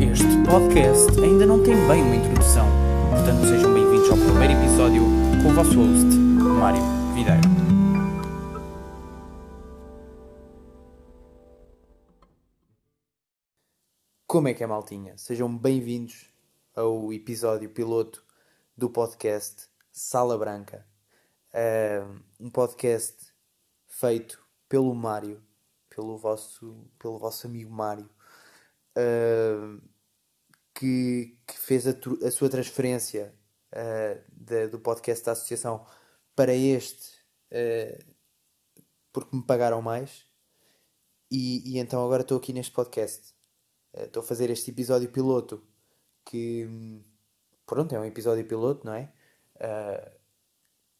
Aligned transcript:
Este 0.00 0.24
podcast 0.48 1.20
ainda 1.20 1.44
não 1.44 1.62
tem 1.62 1.74
bem 1.86 2.02
uma 2.02 2.16
introdução, 2.16 2.66
portanto 3.10 3.46
sejam 3.46 3.74
bem-vindos 3.74 4.08
ao 4.08 4.16
primeiro 4.16 4.54
episódio 4.54 5.02
com 5.42 5.50
o 5.50 5.54
vosso 5.54 5.74
host, 5.76 6.16
Mário 6.58 6.80
Videira. 7.14 7.40
Como 14.26 14.48
é 14.48 14.54
que 14.54 14.64
é, 14.64 14.66
maltinha? 14.66 15.18
Sejam 15.18 15.54
bem-vindos 15.54 16.30
ao 16.74 17.12
episódio 17.12 17.68
piloto 17.68 18.24
do 18.74 18.88
podcast 18.88 19.68
Sala 19.92 20.38
Branca. 20.38 20.86
Um 22.40 22.48
podcast 22.48 23.34
feito 23.86 24.42
pelo 24.66 24.94
Mário, 24.94 25.42
pelo 25.90 26.16
vosso, 26.16 26.86
pelo 26.98 27.18
vosso 27.18 27.46
amigo 27.46 27.70
Mário, 27.70 28.08
uh, 28.96 29.80
que, 30.74 31.38
que, 31.46 31.58
fez 31.58 31.86
a, 31.86 31.94
a 32.26 32.30
sua 32.30 32.48
transferência 32.48 33.34
uh, 33.72 34.22
de, 34.32 34.68
do 34.68 34.78
podcast 34.78 35.24
da 35.24 35.32
associação 35.32 35.86
para 36.34 36.54
este 36.54 37.18
uh, 37.52 38.14
porque 39.12 39.36
me 39.36 39.42
pagaram 39.42 39.82
mais 39.82 40.26
e, 41.30 41.74
e 41.74 41.78
então 41.78 42.04
agora 42.04 42.22
estou 42.22 42.38
aqui 42.38 42.52
neste 42.52 42.72
podcast. 42.72 43.34
Estou 43.92 44.22
a 44.22 44.26
fazer 44.26 44.50
este 44.50 44.70
episódio 44.70 45.10
piloto 45.10 45.62
que 46.24 46.66
pronto, 47.66 47.94
é 47.94 48.00
um 48.00 48.04
episódio 48.04 48.44
piloto, 48.46 48.86
não 48.86 48.94
é? 48.94 49.12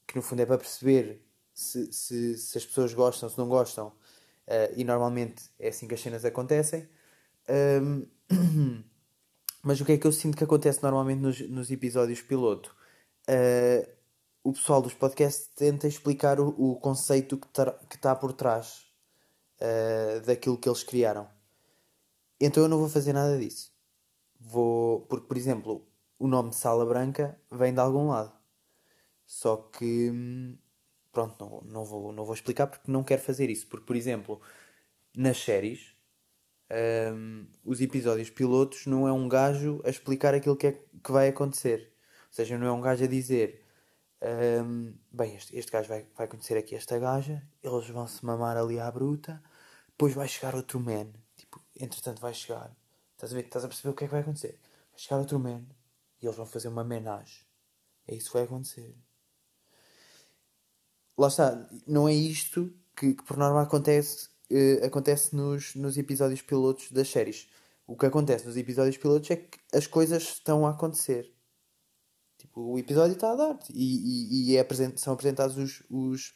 que 0.06 0.16
no 0.16 0.22
fundo 0.22 0.42
é 0.42 0.46
para 0.46 0.58
perceber 0.58 1.24
se, 1.54 1.92
se, 1.92 2.36
se 2.36 2.58
as 2.58 2.64
pessoas 2.64 2.94
gostam, 2.94 3.28
se 3.28 3.38
não 3.38 3.48
gostam, 3.48 3.88
uh, 3.88 4.72
e 4.76 4.82
normalmente 4.82 5.44
é 5.58 5.68
assim 5.68 5.86
que 5.86 5.94
as 5.94 6.00
cenas 6.00 6.24
acontecem. 6.24 6.88
Um, 7.48 8.06
mas 9.62 9.80
o 9.80 9.84
que 9.84 9.92
é 9.92 9.98
que 9.98 10.06
eu 10.06 10.12
sinto 10.12 10.36
que 10.36 10.44
acontece 10.44 10.82
normalmente 10.82 11.20
nos, 11.20 11.40
nos 11.48 11.70
episódios 11.70 12.20
piloto? 12.22 12.74
Uh, 13.28 13.88
o 14.42 14.52
pessoal 14.52 14.80
dos 14.80 14.94
podcasts 14.94 15.48
tenta 15.54 15.86
explicar 15.86 16.40
o, 16.40 16.48
o 16.48 16.76
conceito 16.76 17.36
que 17.36 17.46
está 17.46 17.72
tá 18.00 18.16
por 18.16 18.32
trás 18.32 18.86
uh, 19.60 20.20
daquilo 20.24 20.58
que 20.58 20.68
eles 20.68 20.82
criaram. 20.82 21.28
Então 22.40 22.62
eu 22.62 22.68
não 22.68 22.78
vou 22.78 22.88
fazer 22.88 23.12
nada 23.12 23.38
disso. 23.38 23.70
Vou, 24.38 25.00
porque, 25.02 25.26
por 25.26 25.36
exemplo, 25.36 25.86
o 26.18 26.26
nome 26.26 26.54
Sala 26.54 26.86
Branca 26.86 27.38
vem 27.50 27.74
de 27.74 27.80
algum 27.80 28.08
lado. 28.08 28.32
Só 29.26 29.56
que 29.56 30.10
hum, 30.10 30.56
pronto, 31.12 31.36
não, 31.38 31.60
não, 31.72 31.84
vou, 31.84 32.12
não 32.12 32.24
vou 32.24 32.34
explicar 32.34 32.66
porque 32.66 32.90
não 32.90 33.04
quero 33.04 33.20
fazer 33.20 33.50
isso. 33.50 33.66
Porque, 33.66 33.86
por 33.86 33.94
exemplo, 33.94 34.40
nas 35.14 35.38
séries, 35.38 35.94
um, 37.14 37.46
os 37.64 37.80
episódios 37.80 38.30
pilotos 38.30 38.86
não 38.86 39.06
é 39.06 39.12
um 39.12 39.28
gajo 39.28 39.80
a 39.84 39.90
explicar 39.90 40.34
aquilo 40.34 40.56
que, 40.56 40.68
é, 40.68 40.72
que 40.72 41.12
vai 41.12 41.28
acontecer. 41.28 41.92
Ou 42.28 42.34
seja, 42.34 42.58
não 42.58 42.66
é 42.66 42.72
um 42.72 42.80
gajo 42.80 43.04
a 43.04 43.06
dizer 43.06 43.64
um, 44.64 44.94
bem, 45.10 45.36
este, 45.36 45.56
este 45.56 45.70
gajo 45.72 45.88
vai, 45.88 46.06
vai 46.16 46.28
conhecer 46.28 46.56
aqui 46.56 46.74
esta 46.74 46.98
gaja, 46.98 47.42
eles 47.62 47.88
vão 47.88 48.06
se 48.06 48.24
mamar 48.24 48.56
ali 48.56 48.78
à 48.78 48.90
bruta, 48.90 49.42
depois 49.88 50.14
vai 50.14 50.28
chegar 50.28 50.54
outro 50.54 50.80
man. 50.80 51.08
Tipo, 51.36 51.62
entretanto 51.78 52.20
vai 52.20 52.34
chegar. 52.34 52.74
Estás 53.14 53.32
a 53.32 53.36
ver? 53.36 53.44
Estás 53.44 53.64
a 53.64 53.68
perceber 53.68 53.90
o 53.90 53.94
que 53.94 54.04
é 54.04 54.06
que 54.06 54.12
vai 54.12 54.20
acontecer? 54.22 54.58
Vai 54.90 54.98
chegar 54.98 55.18
outro 55.18 55.38
man 55.38 55.64
e 56.22 56.26
eles 56.26 56.36
vão 56.36 56.46
fazer 56.46 56.68
uma 56.68 56.84
menagem. 56.84 57.44
É 58.06 58.14
isso 58.14 58.28
que 58.28 58.34
vai 58.34 58.44
acontecer 58.44 58.96
lá 61.20 61.28
está, 61.28 61.68
não 61.86 62.08
é 62.08 62.14
isto 62.14 62.72
que, 62.96 63.14
que 63.14 63.22
por 63.24 63.36
norma 63.36 63.62
acontece, 63.62 64.29
uh, 64.50 64.84
acontece 64.84 65.34
nos, 65.34 65.74
nos 65.74 65.96
episódios 65.96 66.42
pilotos 66.42 66.90
das 66.90 67.08
séries. 67.08 67.48
O 67.86 67.96
que 67.96 68.06
acontece 68.06 68.46
nos 68.46 68.56
episódios 68.56 68.96
pilotos 68.96 69.30
é 69.30 69.36
que 69.36 69.58
as 69.72 69.86
coisas 69.86 70.22
estão 70.22 70.66
a 70.66 70.70
acontecer. 70.70 71.32
Tipo, 72.38 72.72
o 72.72 72.78
episódio 72.78 73.14
está 73.14 73.32
a 73.32 73.36
dar 73.36 73.58
e, 73.68 74.48
e, 74.48 74.52
e 74.52 74.56
é 74.56 74.60
apresent 74.60 74.96
são 74.96 75.12
apresentados 75.12 75.56
os, 75.58 75.82
os, 75.90 76.34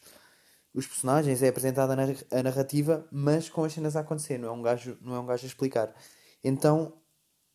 os 0.74 0.86
personagens, 0.86 1.42
é 1.42 1.48
apresentada 1.48 1.94
a 2.30 2.42
narrativa, 2.42 3.08
mas 3.10 3.48
com 3.48 3.64
as 3.64 3.72
cenas 3.72 3.96
a 3.96 4.00
acontecer, 4.00 4.38
não 4.38 4.48
é 4.48 4.52
um 4.52 4.62
gajo, 4.62 4.98
não 5.00 5.14
é 5.14 5.20
um 5.20 5.26
gajo 5.26 5.44
a 5.44 5.48
explicar. 5.48 5.94
Então 6.42 7.00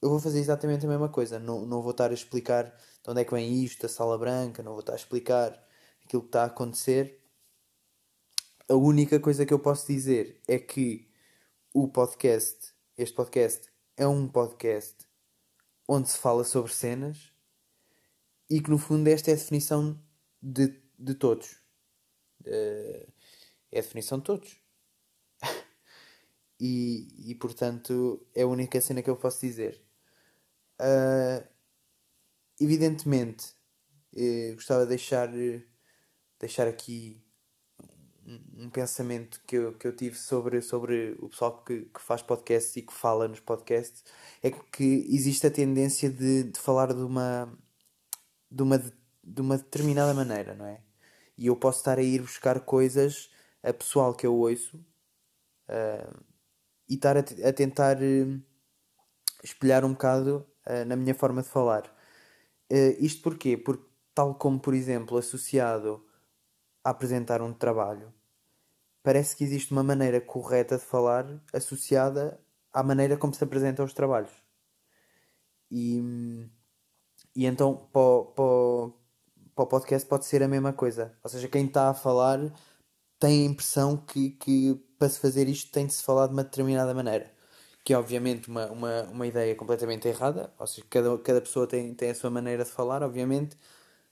eu 0.02 0.10
vou 0.10 0.20
fazer 0.20 0.40
exatamente 0.40 0.86
a 0.86 0.90
mesma 0.90 1.10
coisa. 1.10 1.40
Não, 1.40 1.66
não 1.66 1.82
vou 1.82 1.92
estar 1.92 2.10
a 2.10 2.14
explicar 2.14 2.66
de 2.66 3.10
onde 3.10 3.22
é 3.22 3.26
que 3.26 3.34
vem 3.34 3.64
isto, 3.64 3.86
a 3.86 3.90
sala 3.90 4.18
branca, 4.18 4.64
não 4.64 4.72
vou 4.72 4.80
estar 4.80 4.94
a 4.94 4.96
explicar 4.96 5.52
aquilo 6.04 6.22
que 6.24 6.30
está 6.30 6.44
a 6.44 6.48
acontecer, 6.48 7.20
a 8.70 8.76
única 8.76 9.20
coisa 9.20 9.48
que 9.48 9.54
eu 9.54 9.60
posso 9.60 9.88
dizer 9.88 10.40
é 10.48 10.60
que 10.60 11.10
o 11.74 11.88
podcast, 11.88 12.72
este 12.96 13.16
podcast, 13.16 13.68
é 13.98 14.08
um 14.08 14.28
podcast 14.28 14.96
onde 15.88 16.08
se 16.08 16.20
fala 16.20 16.44
sobre 16.44 16.72
cenas 16.72 17.34
e 18.48 18.62
que 18.62 18.70
no 18.70 18.78
fundo 18.78 19.08
esta 19.08 19.32
é 19.32 19.34
a 19.34 19.38
definição 19.38 20.00
de, 20.40 20.80
de 21.00 21.16
todos. 21.16 21.54
Uh, 22.42 23.12
é 23.72 23.80
a 23.80 23.82
definição 23.82 24.20
de 24.20 24.26
todos. 24.26 24.62
e, 26.60 27.32
e 27.32 27.36
portanto 27.36 28.24
é 28.36 28.44
a 28.44 28.48
única 28.48 28.80
cena 28.80 29.02
que 29.02 29.10
eu 29.10 29.18
posso 29.18 29.42
dizer. 29.42 29.84
Uh, 30.80 31.44
evidentemente, 32.62 33.48
uh, 34.14 34.54
gostava 34.54 34.84
de 34.84 34.90
deixar, 34.90 35.28
deixar 36.40 36.68
aqui 36.68 37.20
um 38.58 38.70
pensamento 38.70 39.42
que 39.48 39.56
eu, 39.56 39.74
que 39.74 39.88
eu 39.88 39.96
tive 39.96 40.16
sobre, 40.16 40.62
sobre 40.62 41.16
o 41.20 41.30
pessoal 41.30 41.64
que, 41.64 41.82
que 41.86 42.02
faz 42.02 42.22
podcasts 42.22 42.76
e 42.76 42.82
que 42.82 42.94
fala 42.94 43.28
nos 43.28 43.40
podcasts 43.40 44.04
é 44.44 44.52
que 44.52 45.06
existe 45.10 45.48
a 45.48 45.52
tendência 45.52 46.10
de, 46.10 46.44
de 46.44 46.60
falar 46.60 46.94
de 46.94 47.02
uma, 47.02 47.52
de, 48.52 48.64
uma, 48.64 48.78
de 49.24 49.42
uma 49.42 49.58
determinada 49.58 50.14
maneira, 50.14 50.54
não 50.54 50.66
é? 50.66 50.82
E 51.38 51.48
eu 51.48 51.56
posso 51.56 51.80
estar 51.80 51.98
a 51.98 52.02
ir 52.04 52.22
buscar 52.22 52.60
coisas 52.60 53.32
a 53.64 53.74
pessoal 53.74 54.14
que 54.14 54.28
eu 54.28 54.36
ouço 54.36 54.78
uh, 55.70 56.24
e 56.88 56.96
estar 56.96 57.18
a, 57.18 57.22
a 57.22 57.54
tentar 57.54 57.98
uh, 57.98 58.42
espelhar 59.44 59.86
um 59.86 59.94
bocado 59.94 60.46
uh, 60.68 60.86
na 60.86 60.96
minha 60.96 61.16
forma 61.16 61.42
de 61.42 61.50
falar. 61.50 61.84
isto 63.00 63.24
porquê? 63.24 63.58
Porque, 63.58 63.86
tal 64.14 64.36
como, 64.36 64.60
por 64.60 64.74
exemplo, 64.74 65.18
associado 65.18 66.06
a 66.84 66.92
apresentar 66.92 67.42
um 67.42 67.54
trabalho, 67.54 68.14
parece 69.04 69.36
que 69.36 69.44
existe 69.44 69.72
uma 69.72 69.84
maneira 69.84 70.20
correta 70.22 70.78
de 70.78 70.84
falar 70.84 71.26
associada 71.54 72.40
à 72.74 72.84
maneira 72.84 73.18
como 73.18 73.34
se 73.34 73.44
apresentam 73.44 73.86
os 73.86 73.94
trabalhos. 73.94 74.32
E, 75.72 76.02
e 77.36 77.46
então 77.46 77.76
para 77.92 78.02
o, 78.02 78.94
para, 79.56 79.64
o 79.64 79.68
podcast 79.68 80.08
pode 80.08 80.26
ser 80.26 80.44
a 80.44 80.48
mesma 80.48 80.74
coisa. 80.74 81.18
Ou 81.24 81.30
seja, 81.30 81.48
quem 81.48 81.66
está 81.66 81.90
a 81.90 81.94
falar 81.94 82.40
tem 83.20 83.44
a 83.44 83.52
impressão 83.52 83.98
que, 83.98 84.32
que 84.32 84.76
para 84.98 85.10
se 85.10 85.20
fazer 85.20 85.48
isto 85.48 85.72
tem 85.72 85.88
de 85.88 85.94
se 85.94 86.04
falar 86.04 86.28
de 86.28 86.34
uma 86.34 86.44
determinada 86.44 86.94
maneira. 86.94 87.32
Que 87.84 87.94
é 87.94 87.98
obviamente 87.98 88.50
uma, 88.50 88.68
uma, 88.68 89.04
uma 89.04 89.28
ideia 89.28 89.56
completamente 89.56 90.08
errada, 90.08 90.54
ou 90.60 90.68
seja, 90.68 90.86
cada, 90.90 91.18
cada 91.20 91.42
pessoa 91.42 91.68
tem, 91.68 91.94
tem 91.96 92.12
a 92.12 92.16
sua 92.16 92.30
maneira 92.30 92.64
de 92.64 92.70
falar, 92.72 93.02
obviamente, 93.04 93.58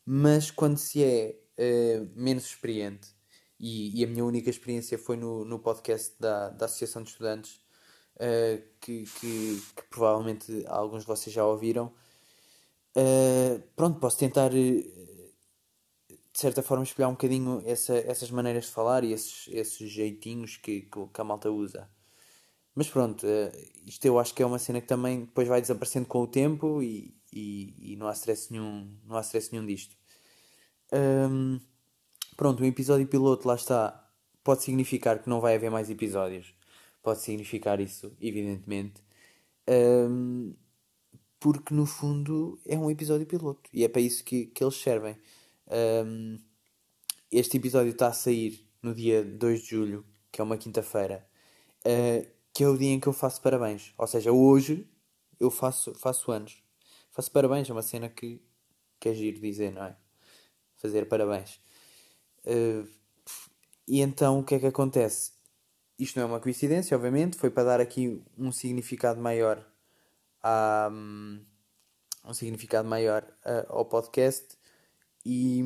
mas 0.06 0.50
quando 0.52 0.78
se 0.78 1.04
é 1.04 1.40
uh, 1.60 2.10
menos 2.16 2.46
experiente 2.46 3.17
e, 3.60 4.00
e, 4.00 4.04
a 4.04 4.08
minha 4.08 4.24
única 4.24 4.50
experiência 4.50 4.98
foi 4.98 5.18
no, 5.18 5.44
no 5.44 5.60
podcast 5.60 6.14
da, 6.20 6.50
da 6.50 6.66
Associação 6.66 7.02
de 7.02 7.10
Estudantes, 7.10 7.60
uh, 8.16 8.62
que, 8.80 9.04
que, 9.20 9.62
que, 9.76 9.84
provavelmente 9.90 10.64
alguns 10.68 11.02
de 11.02 11.08
vocês 11.08 11.34
já 11.34 11.46
ouviram. 11.46 11.92
Uh, 12.96 13.62
pronto, 13.76 14.00
posso 14.00 14.18
tentar 14.18 14.50
de 14.50 14.92
certa 16.34 16.62
forma 16.62 16.84
espelhar 16.84 17.10
um 17.10 17.14
bocadinho 17.14 17.64
essa, 17.66 17.98
essas 17.98 18.30
maneiras 18.30 18.66
de 18.66 18.72
falar 18.72 19.04
e 19.04 19.12
esses, 19.12 19.48
esses 19.50 19.90
jeitinhos 19.90 20.56
que, 20.58 20.82
que 20.82 21.22
a 21.22 21.24
malta 21.24 21.50
usa. 21.50 21.90
Mas 22.76 22.88
pronto, 22.88 23.26
isto 23.88 24.06
eu 24.06 24.20
acho 24.20 24.36
que 24.36 24.44
é 24.44 24.46
uma 24.46 24.60
cena 24.60 24.80
que 24.80 24.88
também 24.88 25.22
depois 25.22 25.48
vai 25.48 25.60
desaparecendo 25.60 26.06
com 26.06 26.22
o 26.22 26.28
tempo 26.28 26.84
e, 26.84 27.20
e, 27.34 27.94
e 27.94 27.96
não 27.96 28.08
há 28.08 28.12
stress 28.14 28.52
nenhum, 28.52 28.96
não 29.04 29.18
há 29.18 29.22
stress 29.22 29.52
nenhum 29.52 29.66
disto. 29.66 29.98
Um, 30.94 31.60
pronto, 32.38 32.64
um 32.64 32.66
episódio 32.66 33.08
piloto, 33.08 33.48
lá 33.48 33.56
está, 33.56 34.10
pode 34.44 34.64
significar 34.64 35.20
que 35.20 35.30
não 35.30 35.42
vai 35.42 35.56
haver 35.56 35.72
mais 35.72 35.90
episódios. 35.90 36.54
Pode 37.02 37.22
significar 37.22 37.80
isso, 37.80 38.16
evidentemente. 38.22 39.04
Um, 39.70 40.54
porque 41.40 41.74
no 41.74 41.86
fundo 41.86 42.60
é 42.66 42.78
um 42.78 42.90
episódio 42.90 43.26
piloto 43.26 43.70
e 43.74 43.84
é 43.84 43.90
para 43.90 44.02
isso 44.02 44.24
que, 44.24 44.46
que 44.46 44.64
eles 44.64 44.76
servem. 44.76 45.18
Um, 46.06 46.38
este 47.32 47.58
episódio 47.58 47.92
está 47.92 48.08
a 48.08 48.14
sair 48.14 48.66
no 48.82 48.94
dia 48.94 49.24
2 49.24 49.62
de 49.62 49.70
julho, 49.70 50.06
que 50.32 50.40
é 50.40 50.44
uma 50.44 50.58
quinta-feira, 50.58 51.28
uh, 51.86 52.28
que 52.54 52.64
é 52.64 52.68
o 52.68 52.78
dia 52.78 52.92
em 52.92 53.00
que 53.00 53.08
eu 53.08 53.14
faço 53.14 53.42
parabéns. 53.42 53.94
Ou 53.98 54.08
seja, 54.08 54.32
hoje 54.32 54.88
eu 55.40 55.50
faço, 55.52 55.94
faço 55.96 56.32
anos. 56.32 56.64
Faço 57.12 57.32
parabéns, 57.32 57.70
é 57.70 57.74
uma 57.74 57.82
cena 57.82 58.10
que, 58.10 58.42
que 59.00 59.10
é 59.10 59.14
giro 59.14 59.40
dizer, 59.40 59.72
não 59.74 59.84
é? 59.84 59.96
fazer 60.78 61.06
parabéns. 61.06 61.60
Uh, 62.48 62.88
e 63.86 64.02
então 64.02 64.40
o 64.40 64.44
que 64.44 64.56
é 64.56 64.60
que 64.60 64.68
acontece? 64.68 65.34
Isto 66.00 66.18
não 66.18 66.28
é 66.28 66.30
uma 66.30 66.40
coincidência, 66.40 66.96
obviamente, 66.96 67.38
foi 67.38 67.50
para 67.50 67.64
dar 67.64 67.82
aqui 67.82 68.24
um 68.38 68.52
significado 68.52 69.20
maior 69.20 69.66
um, 70.92 71.46
um 72.24 72.34
significado 72.34 72.88
maior 72.88 73.24
uh, 73.46 73.74
ao 73.74 73.86
podcast 73.86 74.58
e, 75.26 75.62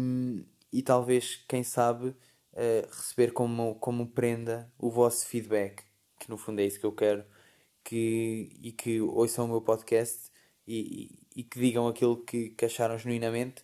e 0.72 0.82
talvez, 0.82 1.44
quem 1.48 1.64
sabe, 1.64 2.08
uh, 2.10 2.88
receber 2.90 3.32
como, 3.32 3.76
como 3.76 4.08
prenda 4.08 4.72
o 4.78 4.90
vosso 4.90 5.26
feedback, 5.28 5.84
que 6.20 6.30
no 6.30 6.38
fundo 6.38 6.62
é 6.62 6.66
isso 6.66 6.80
que 6.80 6.86
eu 6.86 6.92
quero, 6.92 7.24
que, 7.84 8.58
e 8.62 8.72
que 8.72 9.02
ouçam 9.02 9.46
o 9.46 9.48
meu 9.48 9.62
podcast 9.62 10.32
e, 10.66 11.20
e, 11.36 11.42
e 11.42 11.44
que 11.44 11.60
digam 11.60 11.88
aquilo 11.88 12.18
que, 12.24 12.50
que 12.50 12.66
acharam 12.66 12.98
genuinamente 12.98 13.64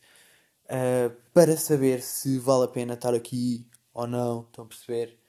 uh, 0.68 1.16
para 1.34 1.58
saber 1.58 2.02
se 2.02 2.38
vale 2.40 2.66
a 2.66 2.68
pena 2.68 2.94
estar 2.94 3.14
aqui 3.14 3.68
ou 3.94 4.08
não, 4.08 4.42
estão 4.42 4.66
a 4.66 4.68
perceber? 4.68 5.20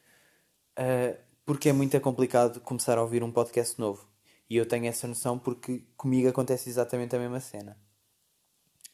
Uh, 0.79 1.19
porque 1.44 1.70
é 1.70 1.73
muito 1.73 1.99
complicado 2.00 2.61
começar 2.61 2.99
a 2.99 3.02
ouvir 3.02 3.23
um 3.23 3.32
podcast 3.32 3.79
novo. 3.81 4.08
E 4.50 4.56
eu 4.56 4.67
tenho 4.67 4.87
essa 4.87 5.06
noção 5.06 5.38
porque 5.38 5.85
comigo 5.96 6.29
acontece 6.29 6.69
exatamente 6.69 7.14
a 7.17 7.19
mesma 7.19 7.40
cena. 7.40 7.79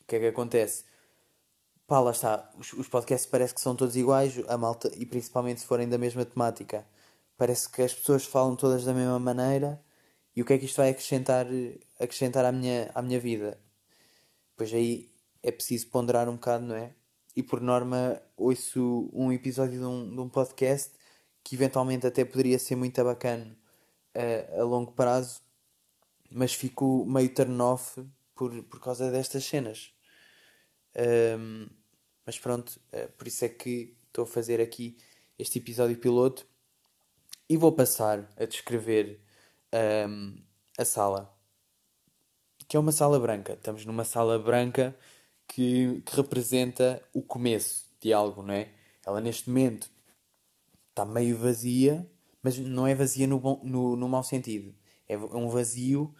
O 0.00 0.06
que 0.06 0.17
é 0.17 0.20
que 0.20 0.26
acontece? 0.26 0.85
Pá, 1.87 2.00
lá 2.00 2.11
está. 2.11 2.50
Os, 2.58 2.73
os 2.73 2.88
podcasts 2.88 3.29
parece 3.31 3.55
que 3.55 3.61
são 3.61 3.76
todos 3.76 3.97
iguais, 3.97 4.35
a 4.49 4.56
malta, 4.56 4.90
e 4.97 5.06
principalmente 5.06 5.61
se 5.61 5.67
forem 5.67 5.88
da 5.88 5.99
mesma 5.99 6.25
temática. 6.25 6.87
Parece 7.37 7.69
que 7.69 7.82
as 7.82 7.94
pessoas 7.94 8.25
falam 8.25 8.56
todas 8.56 8.85
da 8.85 8.94
mesma 8.94 9.19
maneira. 9.19 9.82
E 10.37 10.43
o 10.43 10.44
que 10.44 10.55
é 10.55 10.58
que 10.58 10.64
isto 10.64 10.76
vai 10.79 10.90
acrescentar, 10.90 11.47
acrescentar 12.00 12.44
à, 12.44 12.52
minha, 12.52 12.90
à 12.94 13.02
minha 13.02 13.20
vida? 13.20 13.61
Pois 14.56 14.73
aí 14.73 15.13
é 15.44 15.52
preciso 15.52 15.88
ponderar 15.88 16.26
um 16.29 16.35
bocado, 16.35 16.64
não 16.64 16.75
é? 16.75 16.94
E 17.37 17.43
por 17.43 17.61
norma 17.61 18.20
ouço 18.35 19.11
um 19.12 19.31
episódio 19.31 19.79
de 19.79 19.85
um, 19.85 20.14
de 20.14 20.20
um 20.20 20.29
podcast 20.29 20.93
que 21.44 21.55
eventualmente 21.55 22.06
até 22.06 22.25
poderia 22.25 22.58
ser 22.58 22.76
muito 22.76 23.05
bacana 23.05 23.55
a, 24.14 24.61
a 24.61 24.64
longo 24.64 24.93
prazo, 24.93 25.43
mas 26.31 26.55
fico 26.55 27.05
meio 27.05 27.29
turn 27.35 27.61
off 27.61 28.02
por, 28.35 28.62
por 28.64 28.81
causa 28.81 29.11
destas 29.11 29.44
cenas. 29.44 29.93
Um, 30.96 31.69
mas 32.25 32.38
pronto, 32.38 32.81
uh, 32.94 33.12
por 33.12 33.29
isso 33.29 33.44
é 33.44 33.49
que 33.50 33.94
estou 34.06 34.25
a 34.25 34.26
fazer 34.26 34.62
aqui 34.62 34.97
este 35.38 35.58
episódio 35.58 35.99
piloto 35.99 36.47
e 37.50 37.58
vou 37.58 37.73
passar 37.73 38.31
a 38.38 38.47
descrever 38.47 39.20
um, 40.08 40.43
a 40.79 40.85
sala, 40.87 41.37
que 42.67 42.79
é 42.79 42.81
uma 42.81 42.93
sala 42.93 43.20
branca. 43.20 43.52
Estamos 43.52 43.85
numa 43.85 44.05
sala 44.05 44.38
branca 44.38 44.97
que, 45.49 46.02
que 46.05 46.17
representa 46.17 47.02
o 47.12 47.23
começo 47.23 47.87
de 48.00 48.12
algo, 48.12 48.43
não 48.43 48.55
é? 48.55 48.73
Ela 49.05 49.20
neste 49.20 49.49
momento 49.49 49.91
está 50.91 51.05
meio 51.05 51.37
vazia, 51.37 52.08
mas 52.43 52.58
não 52.58 52.87
é 52.87 52.94
vazia 52.94 53.26
no, 53.26 53.38
bom, 53.38 53.61
no, 53.64 53.96
no 53.96 54.08
mau 54.08 54.23
sentido. 54.23 54.75
É 55.08 55.17
um 55.17 55.49
vazio, 55.49 56.14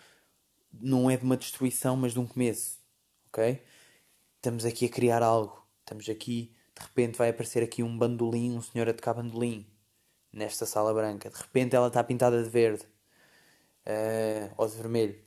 não 0.73 1.11
é 1.11 1.17
de 1.17 1.25
uma 1.25 1.37
destruição, 1.37 1.97
mas 1.97 2.13
de 2.13 2.21
um 2.21 2.27
começo, 2.27 2.79
ok? 3.29 3.63
Estamos 4.37 4.65
aqui 4.65 4.87
a 4.87 4.89
criar 4.89 5.23
algo. 5.23 5.65
Estamos 5.81 6.09
aqui, 6.09 6.55
de 6.75 6.83
repente 6.83 7.19
vai 7.19 7.29
aparecer 7.29 7.63
aqui 7.63 7.83
um 7.83 7.97
bandolim, 7.97 8.57
um 8.57 8.63
senhor 8.63 8.89
a 8.89 8.95
tocar 8.95 9.15
bandolim, 9.15 9.67
nesta 10.33 10.67
sala 10.67 10.93
branca. 10.93 11.31
De 11.31 11.37
repente 11.37 11.77
ela 11.77 11.89
está 11.89 12.03
pintada 12.03 12.43
de 12.43 12.49
verde, 12.49 12.85
uh, 13.87 14.53
ou 14.57 14.67
de 14.67 14.75
vermelho. 14.77 15.23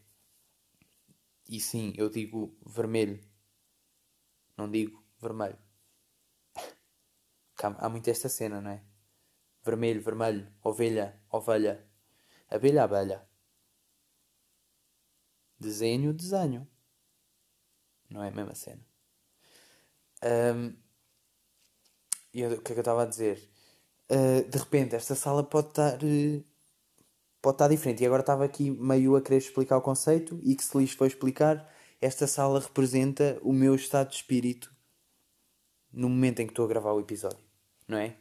E 1.50 1.60
sim, 1.60 1.94
eu 1.96 2.10
digo 2.10 2.58
vermelho, 2.66 3.20
não 4.58 4.70
digo 4.70 5.04
vermelho. 5.22 5.58
Há 7.60 7.90
muito 7.90 8.10
esta 8.10 8.30
cena, 8.30 8.62
não 8.62 8.72
é? 8.72 8.84
Vermelho, 9.64 10.02
vermelho, 10.02 10.52
ovelha, 10.64 11.20
ovelha, 11.30 11.86
abelha, 12.50 12.84
abelha. 12.84 13.28
Desenho, 15.60 16.14
desenho. 16.14 16.68
Não 18.10 18.24
é 18.24 18.30
a 18.30 18.32
mesma 18.32 18.56
cena. 18.56 18.86
Um, 20.24 20.76
e 22.34 22.46
o 22.46 22.62
que 22.62 22.72
é 22.72 22.76
que 22.76 22.80
eu 22.80 22.80
estava 22.80 23.04
a 23.04 23.06
dizer? 23.06 23.50
Uh, 24.10 24.48
de 24.48 24.58
repente, 24.58 24.96
esta 24.96 25.16
sala 25.16 25.44
pode 25.44 25.70
estar. 25.70 25.96
Uh, 26.04 26.44
pode 27.42 27.56
estar 27.56 27.68
diferente. 27.68 28.04
E 28.04 28.06
agora 28.06 28.22
estava 28.22 28.46
aqui 28.46 28.70
meio 28.70 29.16
a 29.16 29.22
querer 29.22 29.38
explicar 29.38 29.78
o 29.78 29.82
conceito 29.82 30.40
e 30.44 30.56
que 30.56 30.64
se 30.64 30.78
lhes 30.78 30.92
foi 30.92 31.08
explicar 31.08 31.68
esta 32.02 32.28
sala 32.28 32.60
representa 32.60 33.40
o 33.42 33.52
meu 33.52 33.76
estado 33.76 34.10
de 34.10 34.16
espírito 34.16 34.74
no 35.92 36.10
momento 36.10 36.40
em 36.42 36.46
que 36.46 36.52
estou 36.52 36.66
a 36.66 36.68
gravar 36.68 36.94
o 36.94 37.00
episódio, 37.00 37.44
não 37.88 37.98
é? 37.98 38.16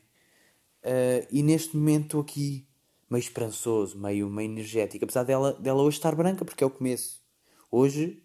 Uh, 0.82 1.26
e 1.31 1.43
neste 1.43 1.76
momento 1.76 2.05
estou 2.05 2.20
aqui 2.20 2.67
meio 3.11 3.20
esperançoso, 3.20 3.99
meio, 3.99 4.28
meio 4.31 4.50
energético, 4.50 5.05
apesar 5.05 5.25
dela, 5.25 5.52
dela 5.52 5.82
hoje 5.82 5.99
estar 5.99 6.14
branca, 6.14 6.44
porque 6.44 6.64
é 6.64 6.67
o 6.67 6.70
começo. 6.70 7.23
Hoje, 7.70 8.23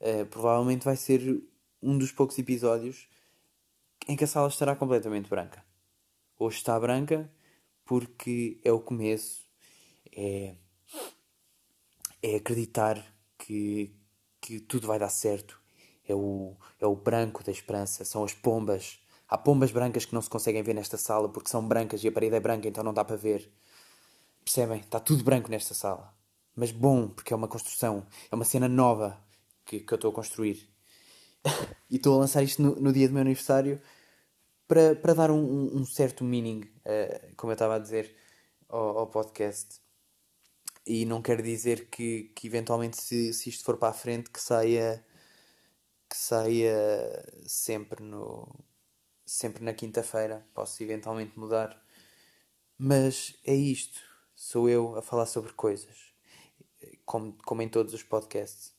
uh, 0.00 0.24
provavelmente, 0.26 0.84
vai 0.84 0.96
ser 0.96 1.42
um 1.82 1.98
dos 1.98 2.12
poucos 2.12 2.38
episódios 2.38 3.08
em 4.08 4.16
que 4.16 4.24
a 4.24 4.26
sala 4.26 4.48
estará 4.48 4.74
completamente 4.74 5.28
branca. 5.28 5.64
Hoje 6.38 6.56
está 6.58 6.78
branca 6.78 7.30
porque 7.84 8.60
é 8.64 8.72
o 8.72 8.80
começo, 8.80 9.44
é, 10.16 10.56
é 12.22 12.36
acreditar 12.36 13.04
que, 13.38 13.94
que 14.44 14.60
tudo 14.60 14.86
vai 14.86 14.98
dar 14.98 15.08
certo. 15.08 15.58
É 16.06 16.14
o, 16.14 16.54
é 16.78 16.86
o 16.86 16.94
branco 16.94 17.42
da 17.42 17.50
esperança, 17.50 18.04
são 18.04 18.22
as 18.22 18.34
pombas. 18.34 18.98
Há 19.26 19.38
pombas 19.38 19.72
brancas 19.72 20.04
que 20.04 20.12
não 20.12 20.20
se 20.20 20.28
conseguem 20.28 20.62
ver 20.62 20.74
nesta 20.74 20.98
sala 20.98 21.30
porque 21.30 21.48
são 21.48 21.66
brancas 21.66 22.04
e 22.04 22.08
a 22.08 22.12
parede 22.12 22.36
é 22.36 22.40
branca, 22.40 22.68
então 22.68 22.84
não 22.84 22.92
dá 22.92 23.02
para 23.02 23.16
ver. 23.16 23.50
Percebem? 24.44 24.80
Está 24.80 25.00
tudo 25.00 25.24
branco 25.24 25.50
nesta 25.50 25.72
sala. 25.72 26.14
Mas 26.54 26.70
bom, 26.70 27.08
porque 27.08 27.32
é 27.32 27.36
uma 27.36 27.48
construção, 27.48 28.06
é 28.30 28.34
uma 28.34 28.44
cena 28.44 28.68
nova 28.68 29.18
que, 29.64 29.80
que 29.80 29.94
eu 29.94 29.96
estou 29.96 30.10
a 30.10 30.14
construir. 30.14 30.68
e 31.90 31.96
estou 31.96 32.14
a 32.16 32.18
lançar 32.18 32.42
isto 32.42 32.60
no, 32.60 32.76
no, 32.76 32.92
dia 32.92 33.08
do 33.08 33.14
meu 33.14 33.22
aniversário 33.22 33.80
para, 34.68 34.94
para 34.94 35.14
dar 35.14 35.30
um, 35.30 35.74
um 35.74 35.86
certo 35.86 36.22
meaning, 36.22 36.60
uh, 36.60 37.34
como 37.36 37.50
eu 37.50 37.54
estava 37.54 37.76
a 37.76 37.78
dizer, 37.78 38.14
ao, 38.68 38.98
ao 38.98 39.06
podcast. 39.06 39.80
E 40.86 41.04
não 41.06 41.22
quer 41.22 41.40
dizer 41.42 41.88
que, 41.88 42.24
que 42.34 42.46
eventualmente, 42.46 43.00
se, 43.00 43.32
se 43.32 43.48
isto 43.48 43.64
for 43.64 43.78
para 43.78 43.88
a 43.90 43.92
frente, 43.92 44.30
que 44.30 44.40
saia, 44.40 45.04
que 46.08 46.16
saia 46.16 46.74
sempre, 47.46 48.02
no, 48.02 48.48
sempre 49.24 49.64
na 49.64 49.72
quinta-feira. 49.72 50.46
Posso 50.54 50.82
eventualmente 50.82 51.38
mudar. 51.38 51.82
Mas 52.78 53.38
é 53.44 53.54
isto. 53.54 54.00
Sou 54.34 54.68
eu 54.68 54.96
a 54.96 55.02
falar 55.02 55.26
sobre 55.26 55.52
coisas. 55.54 56.12
Como, 57.06 57.36
como 57.44 57.62
em 57.62 57.68
todos 57.68 57.94
os 57.94 58.02
podcasts. 58.02 58.74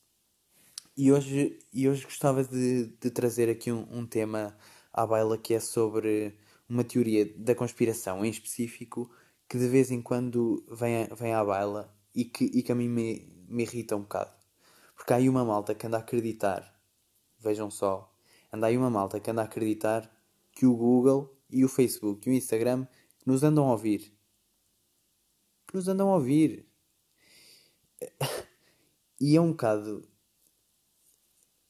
E 0.96 1.12
hoje, 1.12 1.58
e 1.72 1.88
hoje 1.88 2.04
gostava 2.04 2.44
de, 2.44 2.86
de 2.86 3.10
trazer 3.10 3.50
aqui 3.50 3.70
um, 3.72 3.86
um 3.90 4.06
tema 4.06 4.56
à 4.92 5.06
baila 5.06 5.36
que 5.36 5.54
é 5.54 5.60
sobre 5.60 6.38
uma 6.68 6.84
teoria 6.84 7.26
da 7.36 7.54
conspiração 7.54 8.24
em 8.24 8.30
específico 8.30 9.10
que 9.48 9.58
de 9.58 9.68
vez 9.68 9.90
em 9.90 10.02
quando 10.02 10.64
vem, 10.70 11.06
vem 11.14 11.34
à 11.34 11.44
baila 11.44 11.95
e 12.16 12.24
que, 12.24 12.44
e 12.46 12.62
que 12.62 12.72
a 12.72 12.74
mim 12.74 12.88
me, 12.88 13.28
me 13.46 13.62
irrita 13.62 13.94
um 13.94 14.00
bocado. 14.00 14.32
Porque 14.96 15.12
há 15.12 15.16
aí 15.16 15.28
uma 15.28 15.44
malta 15.44 15.74
que 15.74 15.86
anda 15.86 15.98
a 15.98 16.00
acreditar, 16.00 16.74
vejam 17.38 17.70
só, 17.70 18.10
anda 18.50 18.66
aí 18.66 18.78
uma 18.78 18.88
malta 18.88 19.20
que 19.20 19.30
anda 19.30 19.42
a 19.42 19.44
acreditar 19.44 20.10
que 20.50 20.64
o 20.64 20.74
Google 20.74 21.38
e 21.50 21.62
o 21.62 21.68
Facebook 21.68 22.26
e 22.26 22.32
o 22.32 22.34
Instagram 22.34 22.86
nos 23.26 23.42
andam 23.42 23.68
a 23.68 23.72
ouvir. 23.72 24.16
Que 25.66 25.74
nos 25.74 25.86
andam 25.86 26.08
a 26.10 26.14
ouvir. 26.14 26.66
E 29.18 29.34
é 29.34 29.40
um 29.40 29.52
bocado 29.52 30.06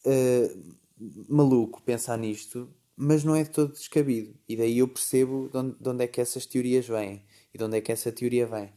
uh, 0.05 0.77
maluco 1.29 1.81
pensar 1.81 2.19
nisto, 2.19 2.69
mas 2.97 3.23
não 3.23 3.37
é 3.37 3.45
de 3.45 3.51
todo 3.51 3.73
descabido. 3.73 4.37
E 4.49 4.57
daí 4.57 4.79
eu 4.79 4.89
percebo 4.89 5.49
de 5.49 5.57
onde, 5.57 5.79
de 5.79 5.89
onde 5.89 6.05
é 6.05 6.09
que 6.09 6.21
essas 6.21 6.45
teorias 6.45 6.89
vêm 6.89 7.25
e 7.55 7.57
de 7.57 7.63
onde 7.63 7.77
é 7.77 7.81
que 7.81 7.93
essa 7.93 8.11
teoria 8.11 8.49
vem. 8.49 8.73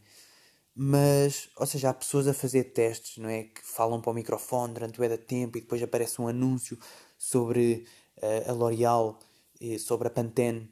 Mas, 0.82 1.50
ou 1.56 1.66
seja, 1.66 1.90
há 1.90 1.92
pessoas 1.92 2.26
a 2.26 2.32
fazer 2.32 2.64
testes, 2.72 3.18
não 3.18 3.28
é? 3.28 3.42
Que 3.42 3.60
falam 3.62 4.00
para 4.00 4.12
o 4.12 4.14
microfone 4.14 4.72
durante 4.72 4.98
o 4.98 5.06
da 5.06 5.18
tempo 5.18 5.58
e 5.58 5.60
depois 5.60 5.82
aparece 5.82 6.22
um 6.22 6.26
anúncio 6.26 6.78
sobre 7.18 7.86
uh, 8.16 8.50
a 8.50 8.52
L'Oreal, 8.54 9.18
sobre 9.78 10.08
a 10.08 10.10
Pantene. 10.10 10.70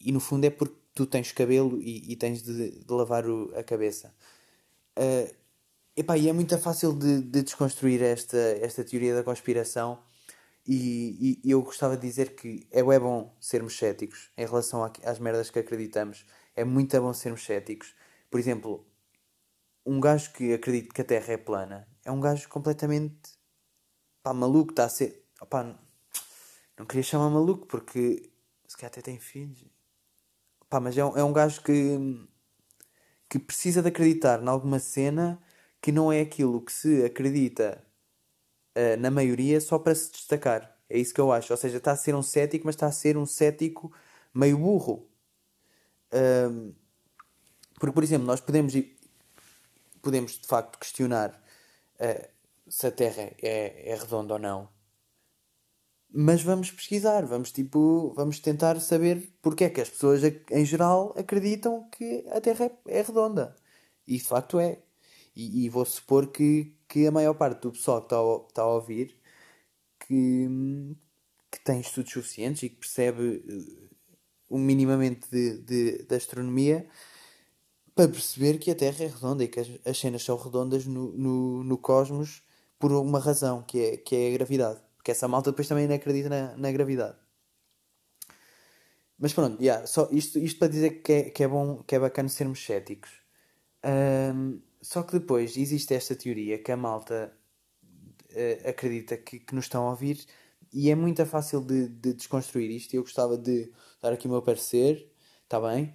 E, 0.00 0.10
no 0.10 0.18
fundo 0.18 0.46
é 0.46 0.50
porque 0.50 0.74
tu 0.96 1.06
tens 1.06 1.30
cabelo 1.30 1.80
e, 1.80 2.12
e 2.12 2.16
tens 2.16 2.42
de, 2.42 2.72
de 2.84 2.92
lavar 2.92 3.24
o, 3.24 3.56
a 3.56 3.62
cabeça. 3.62 4.12
Uh, 4.98 5.32
epá, 5.96 6.18
e 6.18 6.28
é 6.28 6.32
muito 6.32 6.58
fácil 6.58 6.92
de, 6.92 7.22
de, 7.22 7.42
desconstruir 7.42 8.02
esta, 8.02 8.36
esta 8.36 8.82
teoria 8.82 9.14
da 9.14 9.22
conspiração. 9.22 10.00
E, 10.66 11.38
e, 11.44 11.50
eu 11.52 11.62
gostava 11.62 11.96
de 11.96 12.04
dizer 12.04 12.34
que 12.34 12.66
é, 12.72 12.80
é 12.80 12.98
bom 12.98 13.32
sermos 13.38 13.78
céticos 13.78 14.32
em 14.36 14.44
relação 14.44 14.82
às 15.04 15.20
merdas 15.20 15.50
que 15.50 15.60
acreditamos. 15.60 16.26
É 16.56 16.64
muito 16.64 17.00
bom 17.00 17.12
sermos 17.12 17.44
céticos. 17.44 17.94
Por 18.28 18.40
exemplo, 18.40 18.89
um 19.90 19.98
gajo 19.98 20.32
que 20.32 20.52
acredita 20.52 20.94
que 20.94 21.00
a 21.00 21.04
Terra 21.04 21.32
é 21.32 21.36
plana 21.36 21.88
é 22.04 22.12
um 22.12 22.20
gajo 22.20 22.48
completamente 22.48 23.32
pá, 24.22 24.32
maluco, 24.32 24.70
está 24.70 24.84
a 24.84 24.88
ser. 24.88 25.26
Não 26.78 26.86
queria 26.86 27.02
chamar 27.02 27.28
maluco 27.28 27.66
porque 27.66 28.30
se 28.68 28.76
calhar 28.76 28.92
até 28.92 29.02
tem 29.02 29.18
filhos. 29.18 29.64
Pá, 30.68 30.78
mas 30.78 30.96
é 30.96 31.04
um, 31.04 31.16
é 31.16 31.24
um 31.24 31.32
gajo 31.32 31.60
que, 31.62 31.98
que 33.28 33.38
precisa 33.40 33.82
de 33.82 33.88
acreditar 33.88 34.40
em 34.40 34.46
alguma 34.46 34.78
cena 34.78 35.42
que 35.82 35.90
não 35.90 36.12
é 36.12 36.20
aquilo 36.20 36.60
que 36.60 36.72
se 36.72 37.04
acredita 37.04 37.84
uh, 38.76 39.00
na 39.00 39.10
maioria 39.10 39.60
só 39.60 39.76
para 39.76 39.94
se 39.94 40.12
destacar. 40.12 40.78
É 40.88 40.98
isso 40.98 41.12
que 41.12 41.20
eu 41.20 41.32
acho. 41.32 41.52
Ou 41.52 41.56
seja, 41.56 41.78
está 41.78 41.92
a 41.92 41.96
ser 41.96 42.14
um 42.14 42.22
cético, 42.22 42.66
mas 42.66 42.76
está 42.76 42.86
a 42.86 42.92
ser 42.92 43.16
um 43.16 43.26
cético 43.26 43.92
meio 44.32 44.56
burro. 44.56 45.08
Porque, 47.80 47.94
por 47.94 48.04
exemplo, 48.04 48.26
nós 48.26 48.40
podemos, 48.40 48.74
podemos 50.02 50.38
de 50.38 50.46
facto 50.46 50.78
questionar 50.78 51.30
uh, 51.96 52.28
se 52.68 52.86
a 52.86 52.90
Terra 52.90 53.32
é, 53.42 53.90
é 53.92 53.94
redonda 53.94 54.34
ou 54.34 54.38
não. 54.38 54.68
Mas 56.12 56.42
vamos 56.42 56.70
pesquisar, 56.72 57.24
vamos 57.24 57.52
tipo, 57.52 58.12
vamos 58.16 58.40
tentar 58.40 58.80
saber 58.80 59.32
porque 59.40 59.64
é 59.64 59.70
que 59.70 59.80
as 59.80 59.88
pessoas 59.88 60.22
em 60.50 60.64
geral 60.64 61.14
acreditam 61.16 61.88
que 61.90 62.24
a 62.30 62.40
Terra 62.40 62.66
é, 62.66 62.98
é 62.98 63.02
redonda. 63.02 63.56
E 64.06 64.16
de 64.18 64.24
facto 64.24 64.58
é. 64.58 64.82
E, 65.36 65.64
e, 65.64 65.68
vou 65.68 65.84
supor 65.84 66.26
que, 66.32 66.76
que 66.88 67.06
a 67.06 67.12
maior 67.12 67.34
parte 67.34 67.62
do 67.62 67.72
pessoal 67.72 68.00
que 68.00 68.06
está 68.06 68.16
a, 68.18 68.48
está 68.48 68.62
a 68.62 68.74
ouvir 68.74 69.16
que, 70.00 70.48
que 71.50 71.60
tem 71.60 71.80
estudos 71.80 72.12
suficientes 72.12 72.64
e 72.64 72.70
que 72.70 72.76
percebe 72.76 73.44
eh, 73.48 74.58
minimamente 74.58 75.28
de, 75.30 75.58
de, 75.58 76.02
de 76.04 76.14
astronomia 76.16 76.88
para 78.00 78.08
perceber 78.08 78.56
que 78.58 78.70
a 78.70 78.74
Terra 78.74 79.04
é 79.04 79.08
redonda 79.08 79.44
e 79.44 79.48
que 79.48 79.60
as, 79.60 79.68
as 79.84 79.98
cenas 79.98 80.22
são 80.22 80.34
redondas 80.34 80.86
no, 80.86 81.12
no, 81.12 81.62
no 81.62 81.76
cosmos 81.76 82.42
por 82.78 82.92
uma 82.92 83.18
razão, 83.18 83.62
que 83.62 83.78
é, 83.78 83.96
que 83.98 84.16
é 84.16 84.28
a 84.28 84.32
gravidade. 84.32 84.80
Porque 84.96 85.10
essa 85.10 85.28
malta 85.28 85.50
depois 85.50 85.68
também 85.68 85.86
não 85.86 85.94
acredita 85.94 86.30
na, 86.30 86.56
na 86.56 86.72
gravidade. 86.72 87.18
Mas 89.18 89.34
pronto, 89.34 89.62
yeah, 89.62 89.86
só 89.86 90.08
isto, 90.10 90.38
isto 90.38 90.58
para 90.58 90.68
dizer 90.68 91.02
que 91.02 91.12
é, 91.12 91.22
que 91.24 91.44
é 91.44 91.48
bom, 91.48 91.82
que 91.82 91.94
é 91.94 91.98
bacana 91.98 92.30
sermos 92.30 92.64
céticos. 92.64 93.10
Um, 93.84 94.62
só 94.80 95.02
que 95.02 95.18
depois 95.18 95.58
existe 95.58 95.92
esta 95.92 96.16
teoria 96.16 96.56
que 96.56 96.72
a 96.72 96.78
malta 96.78 97.30
uh, 97.84 98.68
acredita 98.68 99.18
que, 99.18 99.40
que 99.40 99.54
nos 99.54 99.66
estão 99.66 99.86
a 99.86 99.90
ouvir 99.90 100.24
e 100.72 100.88
é 100.88 100.94
muito 100.94 101.26
fácil 101.26 101.60
de, 101.60 101.86
de 101.86 102.14
desconstruir 102.14 102.70
isto. 102.70 102.94
Eu 102.94 103.02
gostava 103.02 103.36
de 103.36 103.70
dar 104.00 104.10
aqui 104.10 104.26
o 104.26 104.30
meu 104.30 104.40
parecer, 104.40 105.12
está 105.44 105.60
bem? 105.60 105.94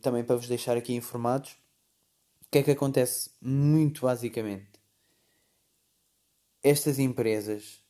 Também 0.00 0.24
para 0.24 0.36
vos 0.36 0.48
deixar 0.48 0.76
aqui 0.76 0.94
informados. 0.94 1.52
O 2.42 2.50
que 2.50 2.58
é 2.58 2.62
que 2.62 2.70
acontece 2.70 3.30
muito 3.40 4.02
basicamente? 4.02 4.80
Estas 6.62 6.98
empresas 6.98 7.82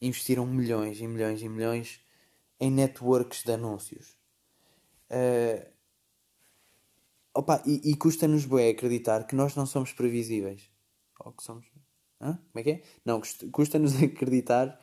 investiram 0.00 0.46
milhões 0.46 1.00
e 1.00 1.06
milhões 1.06 1.40
e 1.40 1.48
milhões 1.48 2.00
em 2.60 2.70
networks 2.70 3.42
de 3.44 3.52
anúncios. 3.52 4.16
Uh, 5.10 5.66
opa, 7.34 7.62
e, 7.66 7.90
e 7.90 7.96
custa-nos 7.96 8.44
bem 8.44 8.70
acreditar 8.70 9.24
que 9.26 9.34
nós 9.34 9.54
não 9.54 9.66
somos 9.66 9.92
previsíveis. 9.92 10.70
Ou 11.20 11.32
que 11.32 11.42
somos. 11.42 11.66
Hã? 12.20 12.38
Como 12.52 12.60
é 12.60 12.62
que 12.62 12.70
é? 12.70 12.82
Não, 13.04 13.20
custa-nos 13.50 13.96
acreditar 14.02 14.78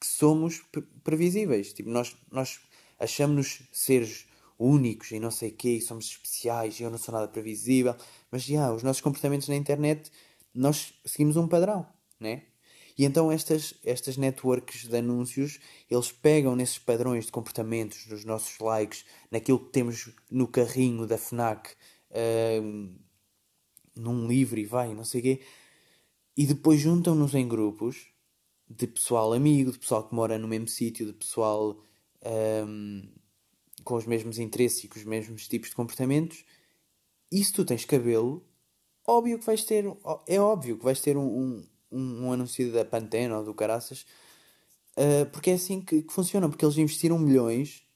que 0.00 0.06
somos 0.06 0.62
previsíveis. 1.02 1.72
Tipo, 1.72 1.90
nós, 1.90 2.16
nós 2.30 2.60
achamos-nos 2.98 3.62
seres 3.72 4.26
únicos 4.58 5.10
e 5.10 5.20
não 5.20 5.30
sei 5.30 5.50
o 5.50 5.54
quê, 5.54 5.80
somos 5.80 6.06
especiais 6.06 6.78
e 6.78 6.82
eu 6.82 6.90
não 6.90 6.98
sou 6.98 7.12
nada 7.12 7.28
previsível. 7.28 7.94
Mas 8.30 8.42
já, 8.42 8.72
os 8.72 8.82
nossos 8.82 9.02
comportamentos 9.02 9.48
na 9.48 9.56
internet, 9.56 10.10
nós 10.54 10.94
seguimos 11.04 11.36
um 11.36 11.48
padrão, 11.48 11.86
né? 12.18 12.42
E 12.96 13.04
então 13.04 13.30
estas, 13.30 13.74
estas 13.84 14.16
networks 14.16 14.86
de 14.86 14.96
anúncios, 14.96 15.58
eles 15.90 16.12
pegam 16.12 16.54
nesses 16.54 16.78
padrões 16.78 17.26
de 17.26 17.32
comportamentos, 17.32 18.06
nos 18.06 18.24
nossos 18.24 18.58
likes, 18.60 19.04
naquilo 19.30 19.58
que 19.58 19.72
temos 19.72 20.10
no 20.30 20.46
carrinho 20.46 21.04
da 21.06 21.18
FNAC, 21.18 21.72
uh, 22.10 22.94
num 23.96 24.28
livro 24.28 24.60
e 24.60 24.64
vai, 24.64 24.94
não 24.94 25.04
sei 25.04 25.20
o 25.20 25.22
quê, 25.24 25.40
e 26.36 26.46
depois 26.46 26.80
juntam-nos 26.80 27.34
em 27.34 27.46
grupos 27.46 28.08
de 28.68 28.86
pessoal 28.86 29.32
amigo, 29.32 29.72
de 29.72 29.78
pessoal 29.78 30.08
que 30.08 30.14
mora 30.14 30.38
no 30.38 30.48
mesmo 30.48 30.68
sítio, 30.68 31.06
de 31.06 31.12
pessoal 31.12 31.80
um, 32.66 33.08
com 33.84 33.94
os 33.94 34.06
mesmos 34.06 34.38
interesses 34.38 34.82
e 34.84 34.88
com 34.88 34.98
os 34.98 35.04
mesmos 35.04 35.46
tipos 35.46 35.70
de 35.70 35.76
comportamentos. 35.76 36.44
E 37.30 37.44
se 37.44 37.52
tu 37.52 37.64
tens 37.64 37.84
cabelo, 37.84 38.44
óbvio 39.06 39.38
que 39.38 39.46
vais 39.46 39.64
ter, 39.64 39.84
é 40.26 40.40
óbvio 40.40 40.78
que 40.78 40.84
vais 40.84 41.00
ter 41.00 41.16
um, 41.16 41.26
um 41.26 41.66
um, 41.94 42.32
anúncio 42.32 42.72
da 42.72 42.84
Pantene 42.84 43.32
ou 43.32 43.44
do 43.44 43.54
Caraças, 43.54 44.04
uh, 44.96 45.26
porque 45.30 45.50
é 45.50 45.54
assim 45.54 45.80
que, 45.80 46.02
que, 46.02 46.12
funciona, 46.12 46.48
porque 46.48 46.64
eles 46.64 46.76
investiram 46.76 47.18
milhões 47.18 47.86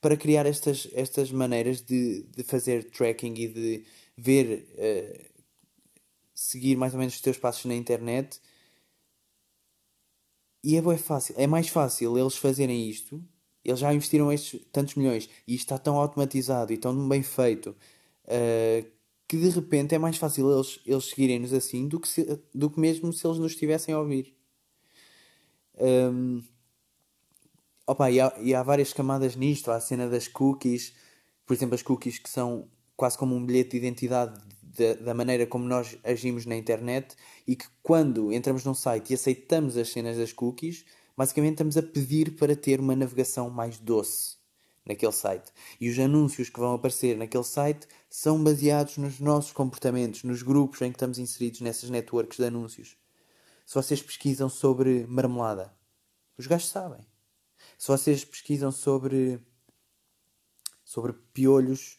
para 0.00 0.16
criar 0.16 0.46
estas, 0.46 0.88
estas 0.92 1.32
maneiras 1.32 1.80
de, 1.80 2.22
de 2.24 2.42
fazer 2.44 2.90
tracking 2.90 3.34
e 3.34 3.48
de 3.48 3.84
ver, 4.16 4.68
uh, 4.74 5.42
seguir 6.34 6.76
mais 6.76 6.92
ou 6.92 6.98
menos 6.98 7.14
os 7.14 7.20
teus 7.20 7.38
passos 7.38 7.64
na 7.64 7.74
internet. 7.74 8.40
E 10.62 10.76
é 10.76 10.82
bem 10.82 10.96
fácil, 10.96 11.34
é 11.36 11.46
mais 11.46 11.68
fácil 11.68 12.16
eles 12.16 12.36
fazerem 12.36 12.88
isto, 12.88 13.22
eles 13.64 13.80
já 13.80 13.92
investiram 13.92 14.32
estes 14.32 14.60
tantos 14.72 14.94
milhões 14.94 15.28
e 15.46 15.54
isto 15.54 15.64
está 15.64 15.78
tão 15.78 15.96
automatizado 15.96 16.72
e 16.72 16.76
tão 16.76 17.08
bem 17.08 17.22
feito 17.22 17.70
uh, 18.24 18.94
que 19.26 19.36
de 19.36 19.48
repente 19.48 19.94
é 19.94 19.98
mais 19.98 20.16
fácil 20.16 20.52
eles, 20.52 20.80
eles 20.84 21.04
seguirem-nos 21.06 21.52
assim 21.52 21.88
do 21.88 21.98
que, 21.98 22.08
se, 22.08 22.40
do 22.54 22.70
que 22.70 22.78
mesmo 22.78 23.12
se 23.12 23.26
eles 23.26 23.38
nos 23.38 23.52
estivessem 23.52 23.94
a 23.94 23.98
ouvir. 23.98 24.36
Um, 25.80 26.42
opa, 27.86 28.10
e, 28.10 28.20
há, 28.20 28.32
e 28.40 28.54
há 28.54 28.62
várias 28.62 28.92
camadas 28.92 29.34
nisto. 29.34 29.70
Há 29.70 29.76
a 29.76 29.80
cena 29.80 30.08
das 30.08 30.28
cookies, 30.28 30.94
por 31.46 31.54
exemplo, 31.54 31.74
as 31.74 31.82
cookies 31.82 32.18
que 32.18 32.28
são 32.28 32.68
quase 32.96 33.18
como 33.18 33.34
um 33.34 33.44
bilhete 33.44 33.70
de 33.70 33.78
identidade 33.78 34.40
da, 34.62 34.94
da 34.94 35.14
maneira 35.14 35.46
como 35.46 35.64
nós 35.64 35.96
agimos 36.04 36.46
na 36.46 36.56
internet 36.56 37.16
e 37.46 37.56
que 37.56 37.66
quando 37.82 38.32
entramos 38.32 38.64
num 38.64 38.74
site 38.74 39.10
e 39.10 39.14
aceitamos 39.14 39.76
as 39.76 39.88
cenas 39.88 40.16
das 40.16 40.32
cookies, 40.32 40.84
basicamente 41.16 41.54
estamos 41.54 41.76
a 41.76 41.82
pedir 41.82 42.36
para 42.36 42.56
ter 42.56 42.80
uma 42.80 42.96
navegação 42.96 43.50
mais 43.50 43.78
doce 43.78 44.36
naquele 44.84 45.12
site. 45.12 45.50
E 45.80 45.88
os 45.88 45.98
anúncios 45.98 46.48
que 46.50 46.60
vão 46.60 46.74
aparecer 46.74 47.16
naquele 47.16 47.44
site 47.44 47.86
são 48.10 48.42
baseados 48.42 48.98
nos 48.98 49.18
nossos 49.20 49.52
comportamentos, 49.52 50.24
nos 50.24 50.42
grupos 50.42 50.82
em 50.82 50.90
que 50.90 50.96
estamos 50.96 51.18
inseridos 51.18 51.60
nessas 51.60 51.90
networks 51.90 52.36
de 52.36 52.44
anúncios. 52.44 52.96
Se 53.64 53.74
vocês 53.74 54.02
pesquisam 54.02 54.48
sobre 54.48 55.06
marmelada, 55.06 55.74
os 56.36 56.46
gajos 56.46 56.68
sabem. 56.68 57.00
Se 57.78 57.88
vocês 57.88 58.24
pesquisam 58.24 58.70
sobre 58.70 59.40
sobre 60.84 61.12
piolhos 61.32 61.98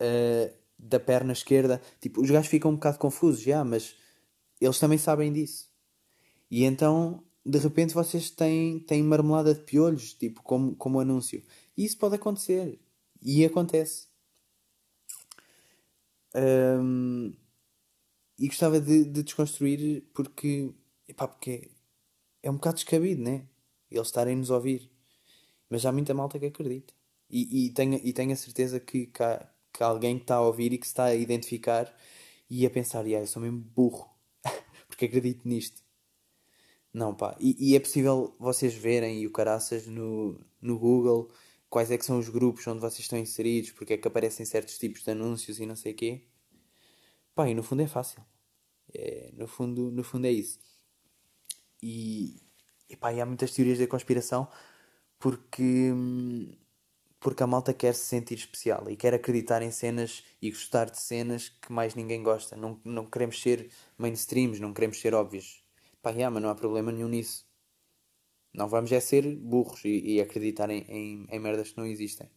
uh, 0.00 0.54
da 0.78 0.98
perna 0.98 1.32
esquerda, 1.32 1.80
tipo, 2.00 2.20
os 2.20 2.30
gajos 2.30 2.48
ficam 2.48 2.72
um 2.72 2.74
bocado 2.74 2.98
confusos, 2.98 3.40
já, 3.40 3.64
mas 3.64 3.94
eles 4.60 4.78
também 4.78 4.98
sabem 4.98 5.32
disso. 5.32 5.70
E 6.50 6.64
então, 6.64 7.24
de 7.44 7.58
repente, 7.58 7.92
vocês 7.92 8.30
têm, 8.30 8.80
têm 8.80 9.02
marmelada 9.02 9.54
de 9.54 9.60
piolhos, 9.60 10.14
tipo, 10.14 10.42
como, 10.42 10.74
como 10.76 11.00
anúncio. 11.00 11.42
E 11.76 11.84
isso 11.84 11.98
pode 11.98 12.14
acontecer. 12.14 12.80
E 13.22 13.44
acontece. 13.44 14.08
Um, 16.34 17.32
e 18.38 18.48
gostava 18.48 18.80
de, 18.80 19.04
de 19.04 19.22
desconstruir 19.22 20.04
porque, 20.14 20.72
epá, 21.06 21.28
porque 21.28 21.70
é 22.42 22.50
um 22.50 22.54
bocado 22.54 22.76
descabido, 22.76 23.22
né? 23.22 23.46
Eles 23.90 24.08
estarem 24.08 24.36
nos 24.36 24.50
ouvir. 24.50 24.90
Mas 25.68 25.84
há 25.84 25.92
muita 25.92 26.14
malta 26.14 26.38
que 26.38 26.46
acredita. 26.46 26.94
E, 27.30 27.66
e, 27.66 27.70
tenho, 27.70 28.00
e 28.02 28.12
tenho 28.12 28.32
a 28.32 28.36
certeza 28.36 28.80
que, 28.80 29.06
que, 29.06 29.22
há, 29.22 29.46
que 29.72 29.82
há 29.82 29.86
alguém 29.86 30.16
que 30.16 30.24
está 30.24 30.36
a 30.36 30.42
ouvir 30.42 30.72
e 30.72 30.78
que 30.78 30.86
se 30.86 30.92
está 30.92 31.04
a 31.06 31.14
identificar 31.14 31.94
e 32.48 32.66
a 32.66 32.70
pensar, 32.70 33.04
yeah, 33.06 33.22
eu 33.22 33.26
sou 33.26 33.42
mesmo 33.42 33.60
burro 33.60 34.08
porque 34.88 35.06
acredito 35.06 35.46
nisto. 35.46 35.83
Não, 36.94 37.12
pá. 37.12 37.36
E, 37.40 37.72
e, 37.72 37.76
é 37.76 37.80
possível 37.80 38.36
vocês 38.38 38.72
verem 38.72 39.20
e 39.20 39.26
o 39.26 39.32
caraças 39.32 39.86
no, 39.88 40.40
no 40.62 40.78
Google 40.78 41.28
quais 41.68 41.90
é 41.90 41.98
que 41.98 42.04
são 42.04 42.20
os 42.20 42.28
grupos 42.28 42.64
onde 42.68 42.80
vocês 42.80 43.00
estão 43.00 43.18
inseridos, 43.18 43.72
porque 43.72 43.94
é 43.94 43.98
que 43.98 44.06
aparecem 44.06 44.46
certos 44.46 44.78
tipos 44.78 45.02
de 45.02 45.10
anúncios 45.10 45.58
e 45.58 45.66
não 45.66 45.74
sei 45.74 45.92
o 45.92 45.96
quê. 45.96 46.22
Pá, 47.34 47.48
e 47.48 47.54
no 47.54 47.64
fundo 47.64 47.82
é 47.82 47.88
fácil. 47.88 48.24
É, 48.94 49.32
no, 49.34 49.48
fundo, 49.48 49.90
no 49.90 50.04
fundo 50.04 50.26
é 50.26 50.30
isso. 50.30 50.60
E, 51.82 52.40
e, 52.88 52.96
pá, 52.96 53.12
e 53.12 53.20
há 53.20 53.26
muitas 53.26 53.52
teorias 53.52 53.78
da 53.78 53.88
conspiração 53.88 54.48
porque, 55.18 55.92
porque 57.18 57.42
a 57.42 57.46
malta 57.46 57.74
quer 57.74 57.94
se 57.94 58.04
sentir 58.04 58.36
especial 58.36 58.88
e 58.88 58.96
quer 58.96 59.14
acreditar 59.14 59.62
em 59.62 59.70
cenas 59.72 60.22
e 60.40 60.50
gostar 60.50 60.90
de 60.90 61.00
cenas 61.00 61.48
que 61.48 61.72
mais 61.72 61.96
ninguém 61.96 62.22
gosta. 62.22 62.56
Não, 62.56 62.80
não 62.84 63.06
queremos 63.06 63.42
ser 63.42 63.70
mainstreams, 63.98 64.60
não 64.60 64.72
queremos 64.72 65.00
ser 65.00 65.12
óbvios. 65.12 65.63
Pá, 66.04 66.10
yeah, 66.10 66.30
mas 66.30 66.42
não 66.42 66.50
há 66.50 66.54
problema 66.54 66.92
nenhum 66.92 67.08
nisso. 67.08 67.46
Não 68.52 68.68
vamos 68.68 68.92
é 68.92 69.00
ser 69.00 69.24
burros 69.36 69.82
e, 69.86 70.16
e 70.16 70.20
acreditar 70.20 70.68
em, 70.68 70.82
em, 70.82 71.26
em, 71.30 71.38
merdas 71.40 71.70
que 71.70 71.78
não 71.78 71.86
existem. 71.86 72.30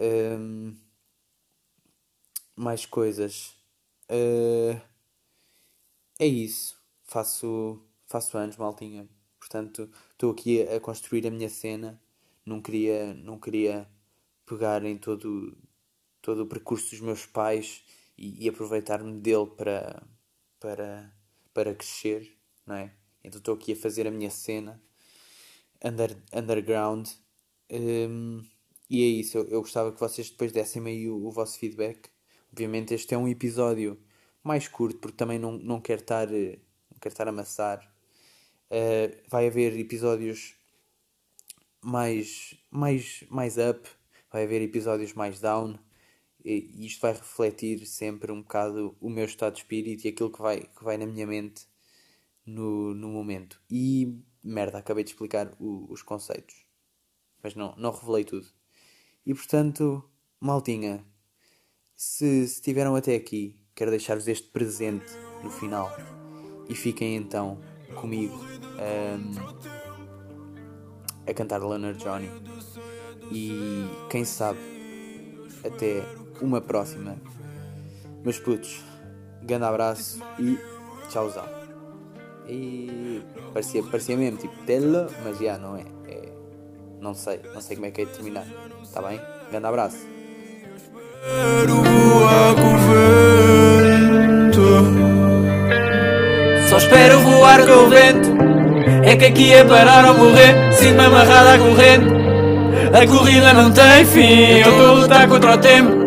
Um, 0.00 0.76
mais 2.56 2.84
coisas. 2.84 3.54
Uh, 4.10 4.80
é 6.18 6.26
isso. 6.26 6.76
Faço, 7.04 7.80
faço 8.08 8.36
anos, 8.36 8.56
maltinha. 8.56 9.08
Portanto, 9.38 9.88
estou 10.10 10.32
aqui 10.32 10.62
a, 10.62 10.80
construir 10.80 11.24
a 11.24 11.30
minha 11.30 11.48
cena. 11.48 12.02
Não 12.44 12.60
queria, 12.60 13.14
não 13.14 13.38
queria 13.38 13.88
pegar 14.44 14.84
em 14.84 14.98
todo, 14.98 15.56
todo 16.20 16.42
o 16.42 16.48
percurso 16.48 16.90
dos 16.90 17.00
meus 17.00 17.26
pais 17.26 17.84
e, 18.16 18.44
e 18.44 18.48
aproveitar-me 18.48 19.20
dele 19.20 19.46
para, 19.56 20.02
para, 20.58 21.12
para 21.58 21.74
crescer, 21.74 22.38
não 22.64 22.76
é? 22.76 22.92
Então 23.24 23.40
estou 23.40 23.56
aqui 23.56 23.72
a 23.72 23.76
fazer 23.76 24.06
a 24.06 24.12
minha 24.12 24.30
cena 24.30 24.80
under, 25.84 26.16
underground. 26.32 27.08
Um, 27.68 28.44
e 28.88 29.02
é 29.02 29.06
isso, 29.06 29.38
eu, 29.38 29.48
eu, 29.48 29.60
gostava 29.60 29.90
que 29.90 29.98
vocês 29.98 30.30
depois 30.30 30.52
dessem 30.52 30.86
aí 30.86 31.10
o, 31.10 31.16
o, 31.16 31.32
vosso 31.32 31.58
feedback. 31.58 32.10
Obviamente 32.52 32.94
este 32.94 33.12
é 33.12 33.18
um 33.18 33.26
episódio 33.26 34.00
mais 34.44 34.68
curto, 34.68 35.00
porque 35.00 35.16
também 35.16 35.36
não, 35.36 35.58
não 35.58 35.80
quero 35.80 36.00
estar, 36.00 36.28
não 36.28 36.98
quero 37.00 37.12
estar 37.12 37.26
a 37.26 37.30
amassar. 37.30 37.92
Uh, 38.70 39.18
vai 39.28 39.48
haver 39.48 39.76
episódios 39.76 40.54
mais, 41.82 42.54
mais, 42.70 43.24
mais 43.28 43.56
up, 43.58 43.88
vai 44.30 44.44
haver 44.44 44.62
episódios 44.62 45.12
mais 45.12 45.40
down 45.40 45.76
e 46.44 46.86
isto 46.86 47.00
vai 47.00 47.12
refletir 47.12 47.84
sempre 47.86 48.32
um 48.32 48.42
bocado 48.42 48.96
o 49.00 49.10
meu 49.10 49.24
estado 49.24 49.54
de 49.54 49.60
espírito 49.60 50.04
e 50.04 50.08
aquilo 50.08 50.30
que 50.30 50.40
vai, 50.40 50.60
que 50.60 50.84
vai 50.84 50.96
na 50.96 51.06
minha 51.06 51.26
mente 51.26 51.66
no, 52.46 52.94
no 52.94 53.08
momento. 53.08 53.60
E 53.70 54.16
merda, 54.42 54.78
acabei 54.78 55.04
de 55.04 55.10
explicar 55.10 55.52
o, 55.58 55.86
os 55.90 56.02
conceitos, 56.02 56.64
mas 57.42 57.54
não, 57.54 57.74
não 57.76 57.90
revelei 57.90 58.24
tudo. 58.24 58.46
E 59.26 59.34
portanto, 59.34 60.02
maltinha, 60.40 61.04
se, 61.94 62.44
estiveram 62.44 62.94
até 62.94 63.14
aqui, 63.14 63.60
quero 63.74 63.90
deixar-vos 63.90 64.28
este 64.28 64.48
presente 64.48 65.12
no 65.42 65.50
final 65.50 65.90
e 66.68 66.74
fiquem 66.74 67.16
então 67.16 67.60
comigo 67.94 68.36
um, 68.36 69.32
a 71.26 71.34
cantar 71.34 71.60
Leonard 71.60 71.98
Johnny. 71.98 72.28
E 73.30 73.84
quem 74.08 74.24
sabe, 74.24 74.58
até 75.64 76.02
uma 76.40 76.60
próxima. 76.60 77.16
Meus 78.24 78.38
putos, 78.38 78.82
grande 79.42 79.64
abraço 79.64 80.20
e 80.38 80.58
tchauzão. 81.08 81.44
E 82.48 83.22
parecia, 83.52 83.82
parecia 83.82 84.16
mesmo 84.16 84.38
tipo 84.38 84.56
tela, 84.64 85.08
mas 85.22 85.38
já 85.38 85.58
não 85.58 85.76
é. 85.76 85.84
é. 86.06 86.32
Não 87.00 87.14
sei, 87.14 87.40
não 87.54 87.60
sei 87.60 87.76
como 87.76 87.86
é 87.86 87.90
que 87.90 88.02
é 88.02 88.04
de 88.04 88.12
terminar. 88.12 88.46
Está 88.82 89.02
bem? 89.02 89.20
Grande 89.50 89.66
abraço. 89.66 89.98
Só 96.68 96.76
espero 96.76 97.20
voar 97.20 97.66
com 97.66 97.72
o 97.72 97.88
vento 97.88 98.38
é 99.08 99.16
que 99.16 99.24
aqui 99.24 99.52
é 99.54 99.64
parar 99.64 100.04
ou 100.06 100.18
morrer 100.18 100.72
Sinto-me 100.74 101.06
amarrado 101.06 101.48
à 101.48 101.58
corrente 101.58 102.06
A 102.92 103.06
corrida 103.06 103.54
não 103.54 103.70
tem 103.70 104.04
fim 104.04 104.58
Eu 104.58 104.70
estou 104.70 104.86
a 104.86 104.92
lutar 104.92 105.28
contra 105.28 105.54
o 105.54 105.58
tempo 105.58 105.97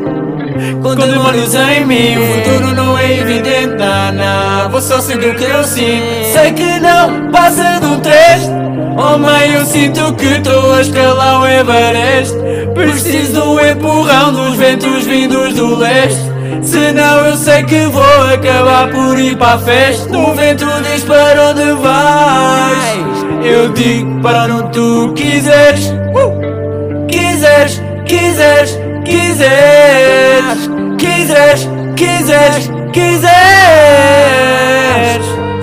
Com 0.82 0.96
demônios 0.96 1.56
em 1.56 1.86
mim 1.86 2.18
O 2.18 2.26
futuro 2.34 2.76
não 2.76 2.98
é 2.98 3.20
evidente 3.20 3.76
não 3.78 4.70
Vou 4.70 4.82
só 4.82 5.00
seguir 5.00 5.30
o 5.30 5.36
que 5.36 5.44
eu 5.44 5.64
sinto. 5.64 6.26
Sei 6.34 6.52
que 6.52 6.80
não 6.80 7.32
passa 7.32 7.80
de 7.80 7.86
um 7.86 8.00
teste 8.00 8.62
Oh 8.98 9.18
mãe, 9.18 9.54
eu 9.54 9.66
sinto 9.66 10.14
que 10.16 10.26
estou 10.26 10.74
a 10.74 10.82
escalar 10.82 11.42
o 11.42 11.48
Everest. 11.48 12.36
Preciso 12.74 13.34
do 13.34 13.66
empurrão 13.66 14.34
dos 14.34 14.58
ventos 14.58 15.06
vindos 15.06 15.54
do 15.54 15.78
leste. 15.78 16.22
Senão 16.62 17.26
eu 17.26 17.38
sei 17.38 17.64
que 17.64 17.86
vou 17.86 18.04
acabar 18.34 18.90
por 18.90 19.18
ir 19.18 19.38
para 19.38 19.54
a 19.54 19.60
festa. 19.60 20.16
O 20.16 20.34
vento 20.36 20.66
diz 20.84 21.04
para 21.04 21.50
onde 21.50 21.74
vais. 21.82 23.46
Eu 23.46 23.70
digo 23.70 24.22
para 24.22 24.54
onde 24.54 24.72
tu 24.72 25.14
quiseres. 25.16 25.88
Uh! 26.14 27.08
Quiseres, 27.08 27.82
quiseres, 28.06 28.78
quiseres 29.04 30.70
Quiseres, 30.98 31.68
quiseres, 31.96 32.70
quiseres. 32.94 33.32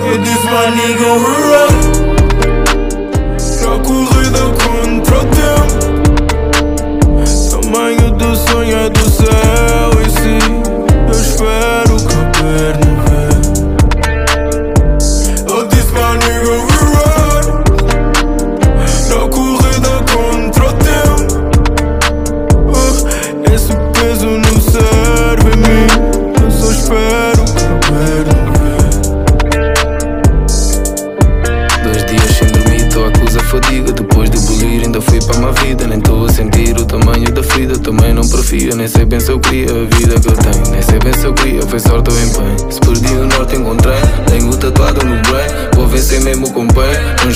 Eu 0.05 0.17
disse 0.17 0.47
my 0.47 0.67
nigga 0.75 1.11
run 1.23 1.73
Na 3.61 3.73
corrida 3.83 4.43
contra 4.63 5.17
o 5.17 5.25
tempo 5.25 5.79
Tamanho 7.51 8.11
do 8.11 8.35
sonho 8.35 8.75
é 8.75 8.89
do 8.89 9.09
céu 9.09 9.58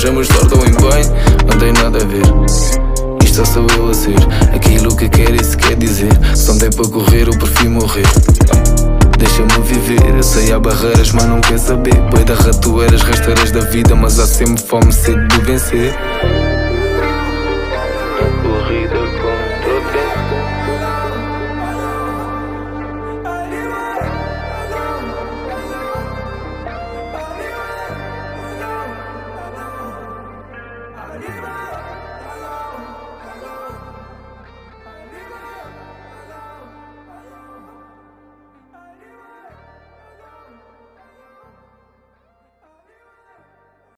bem, 0.03 0.23
chamo 0.23 0.25
sorte 0.25 0.53
ou 0.53 0.65
empenho 0.65 1.15
Não 1.47 1.57
tem 1.57 1.71
nada 1.73 1.97
a 1.97 2.05
ver. 2.05 2.23
Isto 3.23 3.37
só 3.37 3.45
sou 3.45 3.67
eu 3.77 3.89
a 3.89 3.93
ser 3.93 4.15
Aquilo 4.53 4.95
que 4.95 5.07
quer 5.09 5.33
e 5.33 5.43
se 5.43 5.55
quer 5.55 5.75
dizer. 5.75 6.11
Se 6.35 6.49
não 6.49 6.57
tem 6.57 6.69
para 6.69 6.89
correr, 6.89 7.27
eu 7.27 7.37
prefiro 7.37 7.71
morrer. 7.71 8.05
Deixa-me 9.17 9.63
viver, 9.63 10.15
eu 10.15 10.23
sei 10.23 10.51
há 10.51 10.59
barreiras, 10.59 11.11
mas 11.11 11.25
não 11.25 11.39
quer 11.39 11.57
saber. 11.57 11.95
Boi 12.11 12.23
da 12.25 12.35
ratoeiras, 12.35 13.01
rasteiras 13.01 13.51
da 13.51 13.61
vida 13.61 13.95
Mas 13.95 14.19
há 14.19 14.27
sempre 14.27 14.61
fome, 14.61 14.91
sede 14.91 15.27
de 15.27 15.41
vencer 15.41 15.93